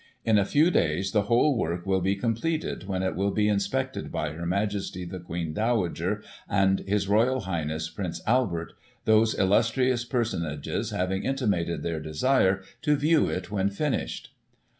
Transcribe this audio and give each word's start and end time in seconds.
In 0.25 0.39
a 0.39 0.45
few 0.45 0.71
days 0.71 1.11
the 1.11 1.21
whole 1.29 1.55
work 1.55 1.85
will 1.85 2.01
be 2.01 2.15
completed, 2.15 2.87
when 2.87 3.03
it 3.03 3.15
will 3.15 3.29
be 3.29 3.47
inspected 3.47 4.11
by 4.11 4.31
Her 4.31 4.47
Majesty, 4.47 5.05
the 5.05 5.19
Queen 5.19 5.53
Dowager, 5.53 6.23
and 6.49 6.79
His 6.79 7.07
Royal 7.07 7.41
Highness 7.41 7.87
Prince 7.87 8.19
Albert, 8.25 8.73
those 9.05 9.35
illustrious 9.37 10.03
personages 10.03 10.89
having 10.89 11.23
intimated 11.23 11.83
their 11.83 11.99
desire 11.99 12.63
to 12.81 12.95
view 12.95 13.29
it 13.29 13.51
when 13.51 13.69
finished." 13.69 14.33